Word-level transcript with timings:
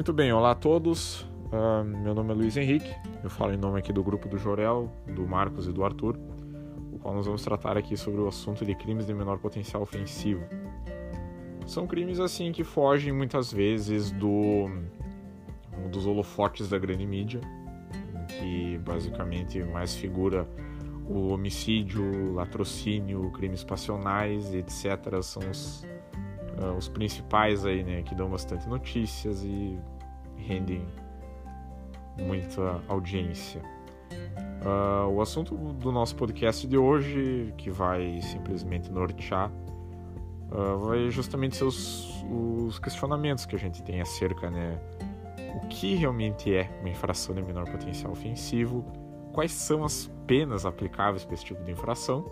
Muito 0.00 0.14
bem, 0.14 0.32
olá 0.32 0.52
a 0.52 0.54
todos. 0.54 1.28
Uh, 1.52 1.84
meu 1.84 2.14
nome 2.14 2.30
é 2.32 2.34
Luiz 2.34 2.56
Henrique. 2.56 2.90
Eu 3.22 3.28
falo 3.28 3.52
em 3.52 3.58
nome 3.58 3.78
aqui 3.78 3.92
do 3.92 4.02
grupo 4.02 4.30
do 4.30 4.38
Jorel, 4.38 4.90
do 5.14 5.26
Marcos 5.26 5.66
e 5.66 5.72
do 5.72 5.84
Arthur, 5.84 6.18
o 6.90 6.98
qual 6.98 7.14
nós 7.14 7.26
vamos 7.26 7.42
tratar 7.42 7.76
aqui 7.76 7.98
sobre 7.98 8.18
o 8.18 8.26
assunto 8.26 8.64
de 8.64 8.74
crimes 8.74 9.04
de 9.04 9.12
menor 9.12 9.38
potencial 9.38 9.82
ofensivo. 9.82 10.42
São 11.66 11.86
crimes 11.86 12.18
assim 12.18 12.50
que 12.50 12.64
fogem 12.64 13.12
muitas 13.12 13.52
vezes 13.52 14.10
do 14.10 14.70
dos 15.92 16.06
holofotes 16.06 16.70
da 16.70 16.78
grande 16.78 17.06
mídia, 17.06 17.42
que 18.26 18.78
basicamente 18.78 19.62
mais 19.62 19.94
figura 19.94 20.48
o 21.06 21.28
homicídio, 21.28 22.32
latrocínio, 22.32 23.30
crimes 23.32 23.62
passionais, 23.62 24.54
etc. 24.54 25.22
são 25.22 25.42
os, 25.50 25.84
uh, 26.60 26.76
os 26.76 26.88
principais 26.88 27.64
aí, 27.64 27.82
né, 27.82 28.02
que 28.02 28.14
dão 28.14 28.28
bastante 28.28 28.68
notícias 28.68 29.42
e 29.42 29.78
rendem 30.36 30.86
muita 32.18 32.80
audiência. 32.88 33.62
Uh, 34.62 35.08
o 35.08 35.22
assunto 35.22 35.54
do 35.54 35.90
nosso 35.90 36.14
podcast 36.16 36.66
de 36.66 36.76
hoje, 36.76 37.54
que 37.56 37.70
vai 37.70 38.20
simplesmente 38.20 38.90
nortear, 38.92 39.50
uh, 40.50 40.78
vai 40.78 41.10
justamente 41.10 41.56
ser 41.56 41.64
os, 41.64 42.22
os, 42.30 42.78
questionamentos 42.78 43.46
que 43.46 43.56
a 43.56 43.58
gente 43.58 43.82
tem 43.82 44.00
acerca, 44.00 44.50
né? 44.50 44.78
O 45.56 45.66
que 45.68 45.94
realmente 45.94 46.54
é 46.54 46.70
uma 46.80 46.90
infração 46.90 47.34
de 47.34 47.42
menor 47.42 47.64
potencial 47.70 48.12
ofensivo, 48.12 48.84
quais 49.32 49.52
são 49.52 49.82
as 49.82 50.10
penas 50.26 50.66
aplicáveis 50.66 51.24
para 51.24 51.34
esse 51.34 51.44
tipo 51.44 51.64
de 51.64 51.72
infração 51.72 52.24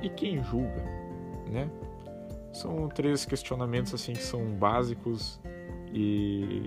e 0.00 0.08
quem 0.08 0.42
julga, 0.42 0.82
né? 1.50 1.68
São 2.54 2.88
três 2.88 3.24
questionamentos 3.24 3.92
assim 3.92 4.12
que 4.12 4.22
são 4.22 4.54
básicos 4.54 5.40
e 5.92 6.62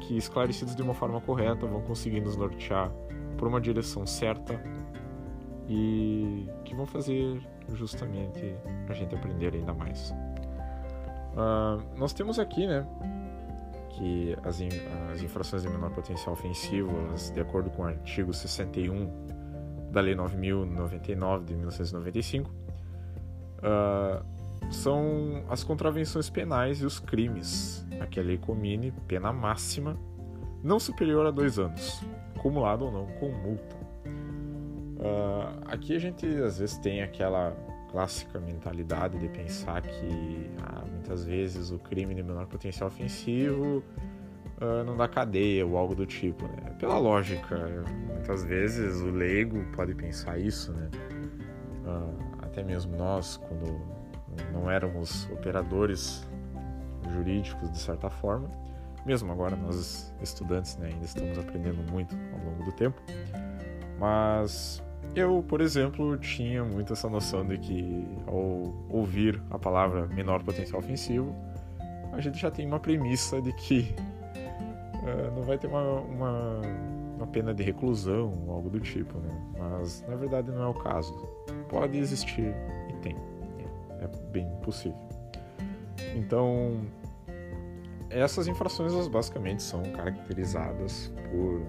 que 0.00 0.16
esclarecidos 0.16 0.76
de 0.76 0.82
uma 0.82 0.94
forma 0.94 1.20
correta 1.20 1.66
vão 1.66 1.82
conseguir 1.82 2.20
nos 2.20 2.36
nortear 2.36 2.90
por 3.36 3.48
uma 3.48 3.60
direção 3.60 4.06
certa 4.06 4.62
e 5.68 6.48
que 6.64 6.74
vão 6.74 6.86
fazer 6.86 7.42
justamente 7.72 8.54
a 8.88 8.92
gente 8.92 9.14
aprender 9.14 9.54
ainda 9.54 9.74
mais. 9.74 10.14
Uh, 11.32 11.82
nós 11.96 12.12
temos 12.12 12.38
aqui, 12.38 12.64
né, 12.66 12.86
que 13.90 14.36
as, 14.44 14.60
in, 14.60 14.68
as 15.12 15.20
infrações 15.20 15.62
de 15.62 15.68
menor 15.68 15.90
potencial 15.90 16.34
ofensivo, 16.34 16.90
elas, 17.08 17.30
de 17.30 17.40
acordo 17.40 17.70
com 17.70 17.82
o 17.82 17.86
artigo 17.86 18.32
61 18.32 19.10
da 19.90 20.00
Lei 20.00 20.14
9.099 20.14 21.44
de 21.44 21.54
1995, 21.56 22.50
uh, 22.50 24.33
são 24.70 25.44
as 25.48 25.62
contravenções 25.62 26.28
penais 26.30 26.80
e 26.80 26.86
os 26.86 26.98
crimes 26.98 27.86
a 28.00 28.06
que 28.06 28.18
a 28.18 28.22
lei 28.22 28.38
comine 28.38 28.92
pena 29.06 29.32
máxima 29.32 29.98
não 30.62 30.80
superior 30.80 31.26
a 31.26 31.30
dois 31.30 31.58
anos, 31.58 32.02
acumulado 32.34 32.86
ou 32.86 32.92
não, 32.92 33.06
com 33.18 33.30
multa. 33.30 33.76
Uh, 34.96 35.60
aqui 35.66 35.94
a 35.94 35.98
gente 35.98 36.26
às 36.26 36.58
vezes 36.58 36.78
tem 36.78 37.02
aquela 37.02 37.54
clássica 37.90 38.40
mentalidade 38.40 39.18
de 39.18 39.28
pensar 39.28 39.82
que 39.82 40.50
ah, 40.62 40.82
muitas 40.90 41.24
vezes 41.24 41.70
o 41.70 41.78
crime 41.78 42.14
de 42.14 42.22
menor 42.22 42.46
potencial 42.46 42.88
ofensivo 42.88 43.84
uh, 44.60 44.82
não 44.84 44.96
dá 44.96 45.06
cadeia 45.06 45.66
ou 45.66 45.76
algo 45.76 45.94
do 45.94 46.06
tipo. 46.06 46.44
Né? 46.44 46.74
Pela 46.80 46.98
lógica, 46.98 47.84
muitas 48.08 48.44
vezes 48.44 49.00
o 49.00 49.10
leigo 49.10 49.62
pode 49.76 49.94
pensar 49.94 50.38
isso, 50.38 50.72
né? 50.72 50.90
Uh, 51.84 52.42
até 52.42 52.62
mesmo 52.62 52.96
nós, 52.96 53.36
quando 53.36 53.80
não 54.52 54.70
éramos 54.70 55.28
operadores 55.30 56.26
jurídicos 57.12 57.70
de 57.70 57.78
certa 57.78 58.10
forma. 58.10 58.48
Mesmo 59.04 59.30
agora 59.30 59.54
nós 59.54 60.14
estudantes 60.22 60.76
né, 60.78 60.88
ainda 60.88 61.04
estamos 61.04 61.38
aprendendo 61.38 61.90
muito 61.92 62.16
ao 62.32 62.50
longo 62.50 62.64
do 62.64 62.72
tempo. 62.72 63.00
Mas 63.98 64.82
eu, 65.14 65.44
por 65.46 65.60
exemplo, 65.60 66.16
tinha 66.18 66.64
muito 66.64 66.92
essa 66.92 67.08
noção 67.08 67.46
de 67.46 67.58
que 67.58 68.06
ao 68.26 68.74
ouvir 68.88 69.40
a 69.50 69.58
palavra 69.58 70.06
menor 70.06 70.42
potencial 70.42 70.80
ofensivo, 70.80 71.34
a 72.12 72.20
gente 72.20 72.38
já 72.38 72.50
tem 72.50 72.66
uma 72.66 72.80
premissa 72.80 73.40
de 73.40 73.52
que 73.52 73.94
uh, 75.02 75.34
não 75.34 75.42
vai 75.42 75.58
ter 75.58 75.66
uma, 75.66 76.00
uma, 76.00 76.60
uma, 77.16 77.26
pena 77.26 77.52
de 77.52 77.62
reclusão 77.62 78.32
ou 78.46 78.54
algo 78.54 78.70
do 78.70 78.80
tipo, 78.80 79.18
né? 79.18 79.30
Mas 79.58 80.04
na 80.08 80.16
verdade 80.16 80.50
não 80.50 80.62
é 80.62 80.66
o 80.66 80.74
caso. 80.74 81.12
Pode 81.68 81.98
existir 81.98 82.54
e 82.88 82.92
tem. 83.02 83.16
É 84.00 84.08
bem 84.30 84.48
possível. 84.62 84.98
Então, 86.14 86.82
essas 88.10 88.46
infrações 88.46 88.92
elas 88.92 89.08
basicamente 89.08 89.62
são 89.62 89.82
caracterizadas 89.82 91.12
por 91.30 91.60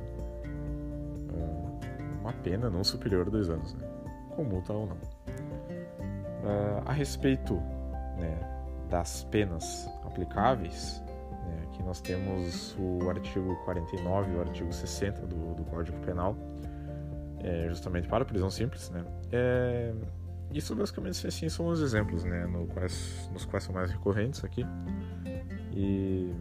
uh, 1.33 1.79
uma 2.21 2.33
pena 2.33 2.69
não 2.69 2.83
superior 2.83 3.27
a 3.27 3.29
dois 3.29 3.49
anos, 3.49 3.73
né? 3.73 3.87
com 4.35 4.43
multa 4.43 4.73
ou 4.73 4.85
não. 4.85 4.95
Uh, 4.95 6.83
a 6.85 6.91
respeito 6.91 7.55
né, 8.17 8.37
das 8.89 9.23
penas 9.25 9.89
aplicáveis, 10.05 11.01
né, 11.31 11.63
aqui 11.63 11.81
nós 11.81 11.99
temos 12.01 12.75
o 12.77 13.09
artigo 13.09 13.55
49 13.65 14.31
e 14.31 14.35
o 14.35 14.41
artigo 14.41 14.71
60 14.71 15.21
do, 15.25 15.55
do 15.55 15.63
Código 15.65 15.97
Penal, 16.05 16.35
é, 17.43 17.67
justamente 17.69 18.07
para 18.07 18.23
a 18.23 18.25
prisão 18.25 18.49
simples. 18.49 18.89
Né? 18.91 19.03
É, 19.31 19.93
isso 20.51 20.75
basicamente 20.75 21.25
assim, 21.27 21.49
são 21.49 21.67
os 21.67 21.81
exemplos 21.81 22.23
né, 22.23 22.45
no 22.45 22.67
quais, 22.67 23.29
nos 23.33 23.45
quais 23.45 23.63
são 23.63 23.73
mais 23.73 23.91
recorrentes 23.91 24.43
aqui. 24.43 24.65
E 25.71 26.33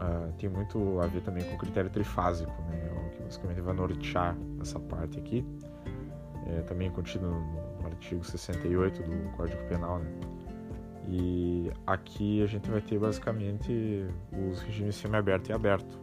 uh, 0.00 0.32
tem 0.38 0.48
muito 0.48 1.00
a 1.00 1.06
ver 1.06 1.22
também 1.22 1.44
com 1.44 1.54
o 1.54 1.58
critério 1.58 1.90
trifásico, 1.90 2.52
né, 2.70 3.10
que 3.16 3.22
basicamente 3.22 3.60
vai 3.60 3.74
nortear 3.74 4.36
essa 4.60 4.78
parte 4.78 5.18
aqui. 5.18 5.44
É, 6.46 6.60
também 6.62 6.90
contido 6.90 7.26
no 7.26 7.86
artigo 7.86 8.22
68 8.22 9.02
do 9.02 9.30
Código 9.36 9.62
Penal. 9.66 9.98
Né? 9.98 10.10
E 11.08 11.70
aqui 11.86 12.42
a 12.42 12.46
gente 12.46 12.70
vai 12.70 12.80
ter 12.80 12.98
basicamente 12.98 14.06
os 14.50 14.60
regimes 14.60 14.96
semiaberto 14.96 15.50
e 15.50 15.54
aberto, 15.54 15.98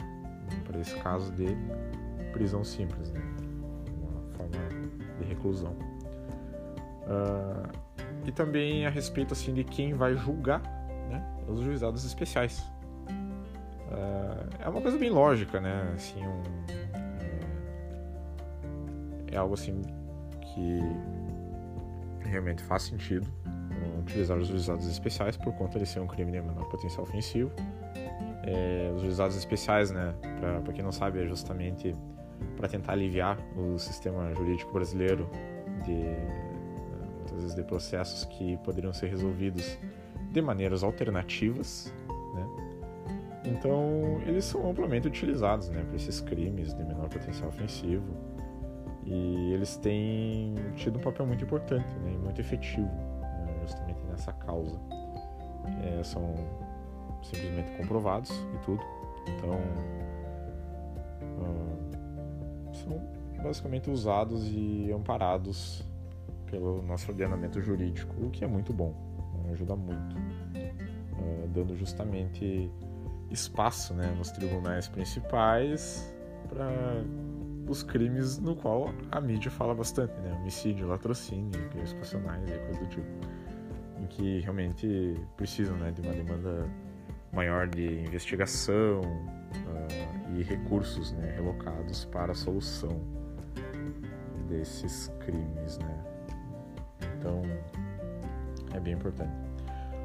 para 0.66 0.80
esse 0.80 0.96
caso 0.98 1.32
de 1.34 1.48
prisão 2.34 2.64
simples, 2.64 3.12
né? 3.12 3.22
uma 4.02 4.22
forma 4.36 5.20
de 5.20 5.26
reclusão. 5.26 5.76
Uh, 7.02 7.68
e 8.26 8.32
também 8.32 8.86
a 8.86 8.90
respeito 8.90 9.34
assim 9.34 9.54
de 9.54 9.64
quem 9.64 9.94
vai 9.94 10.16
julgar 10.16 10.62
né, 11.10 11.24
os 11.48 11.62
juizados 11.62 12.06
especiais. 12.06 12.60
Uh, 13.90 14.48
é 14.60 14.70
uma 14.70 14.82
coisa 14.82 14.98
bem 14.98 15.10
lógica, 15.10 15.60
né? 15.60 15.92
Assim, 15.96 16.26
um, 16.26 16.44
é, 19.28 19.38
algo 19.38 19.54
assim 19.54 19.82
que 20.42 20.80
realmente 22.30 22.64
faz 22.64 22.84
sentido 22.84 23.28
utilizar 24.02 24.38
os 24.38 24.48
juizados 24.48 24.88
especiais 24.88 25.38
por 25.38 25.54
conta 25.54 25.80
de 25.80 25.86
ser 25.86 26.00
um 26.00 26.08
crime 26.08 26.32
de 26.32 26.42
menor 26.42 26.68
potencial 26.70 27.04
ofensivo. 27.04 27.52
É, 28.44 28.92
os 28.96 29.02
juizados 29.02 29.36
especiais, 29.38 29.92
né, 29.92 30.14
para 30.64 30.74
quem 30.74 30.84
não 30.84 30.92
sabe, 30.92 31.24
é 31.24 31.28
justamente 31.28 31.96
para 32.58 32.68
tentar 32.68 32.94
aliviar 32.94 33.38
o 33.56 33.78
sistema 33.78 34.34
jurídico 34.34 34.74
brasileiro 34.74 35.30
de 35.86 36.51
muitas 37.32 37.42
vezes 37.44 37.56
de 37.56 37.64
processos 37.64 38.26
que 38.26 38.58
poderiam 38.58 38.94
ser 38.94 39.08
resolvidos 39.08 39.78
de 40.32 40.42
maneiras 40.42 40.84
alternativas, 40.84 41.94
né? 42.34 42.48
Então, 43.46 44.22
eles 44.26 44.46
são 44.46 44.70
amplamente 44.70 45.08
utilizados, 45.08 45.70
né, 45.70 45.84
para 45.84 45.96
esses 45.96 46.22
crimes 46.22 46.74
de 46.76 46.84
menor 46.84 47.10
potencial 47.10 47.50
ofensivo. 47.50 48.06
E 49.04 49.52
eles 49.54 49.78
têm 49.78 50.54
tido 50.76 51.00
um 51.00 51.02
papel 51.02 51.26
muito 51.26 51.44
importante, 51.44 51.88
né, 52.00 52.12
muito 52.24 52.40
efetivo, 52.40 52.86
né, 52.86 53.56
justamente 53.62 54.00
nessa 54.08 54.32
causa. 54.34 54.80
É, 55.84 56.04
são 56.04 56.36
simplesmente 57.24 57.72
comprovados 57.78 58.30
e 58.30 58.58
tudo. 58.66 58.84
Então, 59.28 59.60
uh, 61.40 62.76
são 62.76 63.02
basicamente 63.44 63.90
usados 63.90 64.48
e 64.48 64.92
amparados 64.92 65.84
pelo 66.52 66.82
nosso 66.84 67.10
ordenamento 67.10 67.62
jurídico, 67.62 68.14
o 68.24 68.30
que 68.30 68.44
é 68.44 68.48
muito 68.48 68.72
bom, 68.74 68.94
né? 69.34 69.54
ajuda 69.54 69.76
muito, 69.76 70.16
uh, 70.16 71.48
dando 71.48 71.76
justamente 71.76 72.70
espaço 73.32 73.94
né, 73.94 74.14
nos 74.18 74.30
tribunais 74.30 74.88
principais 74.90 76.14
para 76.50 76.70
os 77.68 77.82
crimes 77.82 78.38
no 78.38 78.56
qual 78.56 78.94
a 79.10 79.22
mídia 79.22 79.50
fala 79.50 79.74
bastante, 79.74 80.12
né? 80.20 80.34
Homicídio, 80.42 80.88
latrocínio, 80.88 81.70
crimes 81.70 81.94
passionais 81.94 82.50
e 82.50 82.58
coisas 82.60 82.80
do 82.80 82.86
tipo. 82.88 83.08
Em 84.02 84.08
que 84.08 84.42
realmente 84.42 85.16
precisam 85.38 85.78
né, 85.78 85.92
de 85.92 86.02
uma 86.02 86.12
demanda 86.12 86.68
maior 87.32 87.68
de 87.68 88.02
investigação 88.02 89.00
uh, 89.02 90.38
e 90.38 90.44
recursos 90.44 91.14
né, 91.14 91.34
relocados 91.36 92.04
para 92.06 92.34
a 92.34 92.36
solução 92.36 93.00
desses 94.50 95.08
crimes, 95.20 95.78
né? 95.78 96.04
Então, 97.22 97.42
é 98.74 98.80
bem 98.80 98.96
importante. 98.96 99.32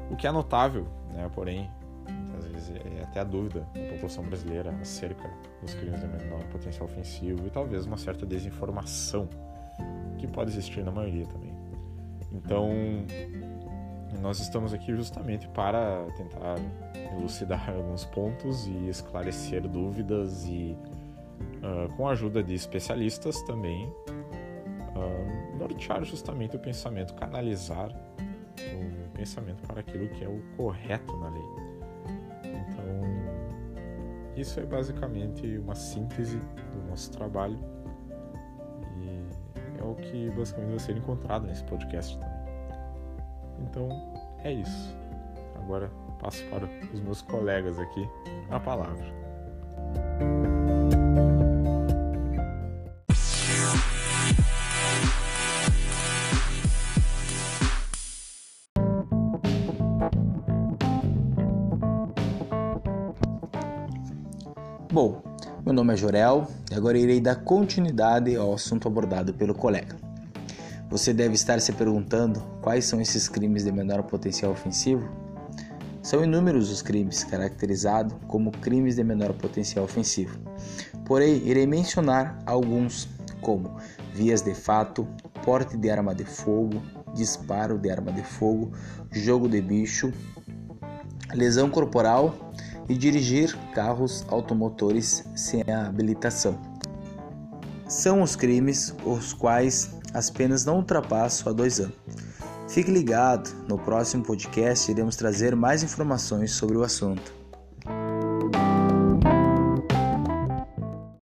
O 0.09 0.15
que 0.15 0.25
é 0.25 0.31
notável, 0.31 0.87
né, 1.13 1.29
porém, 1.33 1.69
Muitas 2.09 2.45
vezes 2.45 2.69
é 2.75 3.03
até 3.03 3.19
a 3.19 3.23
dúvida 3.23 3.67
da 3.73 3.81
população 3.91 4.23
brasileira 4.23 4.71
acerca 4.81 5.29
dos 5.61 5.73
crimes 5.73 5.99
de 5.99 6.07
menor 6.07 6.43
potencial 6.45 6.85
ofensivo 6.85 7.45
e 7.45 7.49
talvez 7.49 7.85
uma 7.85 7.97
certa 7.97 8.25
desinformação 8.25 9.27
que 10.17 10.27
pode 10.27 10.51
existir 10.51 10.83
na 10.83 10.91
maioria 10.91 11.25
também. 11.25 11.53
Então, 12.31 12.69
nós 14.21 14.39
estamos 14.39 14.73
aqui 14.73 14.95
justamente 14.95 15.47
para 15.49 16.05
tentar 16.15 16.55
elucidar 17.17 17.69
alguns 17.69 18.05
pontos 18.05 18.67
e 18.67 18.89
esclarecer 18.89 19.67
dúvidas 19.67 20.45
e, 20.45 20.77
uh, 21.57 21.93
com 21.95 22.07
a 22.07 22.11
ajuda 22.11 22.41
de 22.41 22.53
especialistas 22.53 23.41
também, 23.43 23.91
nortear 25.67 26.03
justamente 26.03 26.55
o 26.55 26.59
pensamento, 26.59 27.13
canalizar 27.13 27.91
o 27.91 29.09
pensamento 29.11 29.61
para 29.67 29.81
aquilo 29.81 30.07
que 30.09 30.23
é 30.23 30.27
o 30.27 30.41
correto 30.55 31.15
na 31.17 31.29
lei. 31.29 31.43
Então, 32.45 34.35
isso 34.35 34.59
é 34.59 34.63
basicamente 34.63 35.57
uma 35.57 35.75
síntese 35.75 36.39
do 36.71 36.89
nosso 36.89 37.11
trabalho 37.11 37.59
e 38.97 39.79
é 39.79 39.83
o 39.83 39.95
que 39.95 40.29
basicamente 40.31 40.69
vai 40.69 40.79
ser 40.79 40.97
encontrado 40.97 41.45
nesse 41.45 41.63
podcast 41.65 42.17
também. 42.17 42.37
Então, 43.59 43.89
é 44.43 44.53
isso. 44.53 44.95
Agora 45.55 45.91
passo 46.19 46.43
para 46.45 46.65
os 46.93 47.01
meus 47.01 47.21
colegas 47.21 47.77
aqui 47.79 48.09
a 48.49 48.59
palavra. 48.59 49.05
Bom, 64.99 65.21
meu 65.63 65.75
nome 65.75 65.93
é 65.93 65.95
Jorel 65.95 66.47
e 66.71 66.73
agora 66.73 66.97
irei 66.97 67.21
dar 67.21 67.35
continuidade 67.35 68.35
ao 68.35 68.55
assunto 68.55 68.87
abordado 68.87 69.31
pelo 69.31 69.53
colega. 69.53 69.95
Você 70.89 71.13
deve 71.13 71.35
estar 71.35 71.61
se 71.61 71.71
perguntando 71.71 72.41
quais 72.63 72.85
são 72.85 72.99
esses 72.99 73.29
crimes 73.29 73.63
de 73.63 73.71
menor 73.71 74.01
potencial 74.01 74.51
ofensivo? 74.51 75.07
São 76.01 76.23
inúmeros 76.23 76.71
os 76.71 76.81
crimes 76.81 77.23
caracterizados 77.23 78.17
como 78.27 78.49
crimes 78.49 78.95
de 78.95 79.03
menor 79.03 79.33
potencial 79.33 79.85
ofensivo. 79.85 80.35
Porém, 81.05 81.47
irei 81.47 81.67
mencionar 81.67 82.41
alguns, 82.43 83.07
como 83.39 83.77
vias 84.15 84.41
de 84.41 84.55
fato, 84.55 85.07
porte 85.45 85.77
de 85.77 85.91
arma 85.91 86.15
de 86.15 86.25
fogo, 86.25 86.81
disparo 87.13 87.77
de 87.77 87.91
arma 87.91 88.11
de 88.11 88.23
fogo, 88.23 88.71
jogo 89.11 89.47
de 89.47 89.61
bicho, 89.61 90.11
lesão 91.35 91.69
corporal 91.69 92.33
e 92.89 92.95
dirigir 92.95 93.57
carros 93.73 94.25
automotores 94.29 95.23
sem 95.35 95.63
habilitação. 95.71 96.57
São 97.87 98.21
os 98.21 98.35
crimes 98.35 98.93
os 99.05 99.33
quais 99.33 99.91
as 100.13 100.29
penas 100.29 100.65
não 100.65 100.77
ultrapassam 100.77 101.51
a 101.51 101.55
dois 101.55 101.79
anos. 101.79 101.95
Fique 102.67 102.91
ligado, 102.91 103.49
no 103.67 103.77
próximo 103.77 104.23
podcast 104.23 104.91
iremos 104.91 105.15
trazer 105.15 105.55
mais 105.55 105.83
informações 105.83 106.51
sobre 106.51 106.77
o 106.77 106.83
assunto. 106.83 107.36